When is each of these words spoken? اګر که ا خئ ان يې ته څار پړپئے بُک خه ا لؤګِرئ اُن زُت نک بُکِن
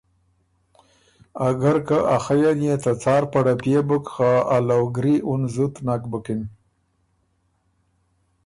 اګر 1.47 1.77
که 1.87 1.97
ا 2.15 2.17
خئ 2.23 2.41
ان 2.49 2.59
يې 2.67 2.75
ته 2.83 2.91
څار 3.01 3.23
پړپئے 3.31 3.79
بُک 3.87 4.05
خه 4.13 4.31
ا 4.55 4.57
لؤګِرئ 4.67 5.17
اُن 5.29 5.41
زُت 5.53 5.75
نک 5.85 6.03
بُکِن 6.11 6.41